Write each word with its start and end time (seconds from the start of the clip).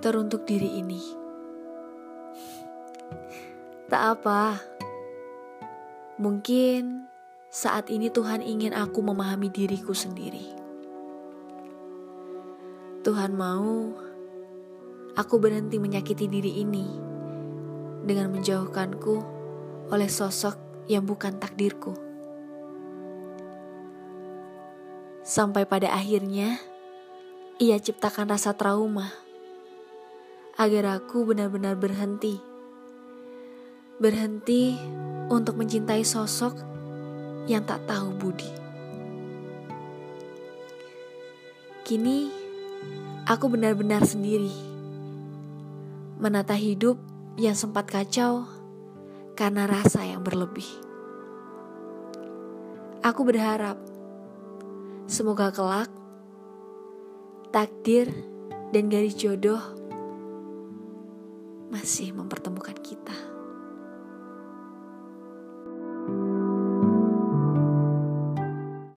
teruntuk 0.00 0.44
diri 0.44 0.84
ini. 0.84 1.00
Tak 3.86 4.02
apa, 4.18 4.60
mungkin 6.20 7.08
saat 7.48 7.88
ini 7.88 8.12
Tuhan 8.12 8.44
ingin 8.44 8.76
aku 8.76 9.00
memahami 9.00 9.48
diriku 9.48 9.96
sendiri. 9.96 10.52
Tuhan 13.06 13.38
mau 13.38 13.94
aku 15.14 15.34
berhenti 15.38 15.78
menyakiti 15.78 16.26
diri 16.26 16.60
ini 16.60 16.86
dengan 18.02 18.34
menjauhkanku 18.34 19.16
oleh 19.94 20.10
sosok 20.10 20.84
yang 20.90 21.06
bukan 21.06 21.38
takdirku. 21.38 21.94
Sampai 25.26 25.66
pada 25.66 25.90
akhirnya, 25.90 26.58
ia 27.58 27.78
ciptakan 27.78 28.30
rasa 28.30 28.54
trauma 28.54 29.25
agar 30.56 31.00
aku 31.00 31.28
benar-benar 31.28 31.76
berhenti. 31.76 32.40
Berhenti 33.96 34.76
untuk 35.28 35.60
mencintai 35.60 36.04
sosok 36.04 36.56
yang 37.48 37.64
tak 37.64 37.84
tahu 37.88 38.12
budi. 38.16 38.48
Kini, 41.86 42.32
aku 43.28 43.52
benar-benar 43.52 44.02
sendiri. 44.02 44.52
Menata 46.16 46.56
hidup 46.56 46.98
yang 47.36 47.54
sempat 47.54 47.86
kacau 47.86 48.48
karena 49.36 49.68
rasa 49.68 50.02
yang 50.02 50.24
berlebih. 50.24 50.66
Aku 53.04 53.22
berharap 53.22 53.78
Semoga 55.06 55.54
kelak 55.54 55.86
takdir 57.54 58.10
dan 58.74 58.90
garis 58.90 59.14
jodoh 59.14 59.62
masih 61.70 62.10
mempertemukan. 62.10 62.65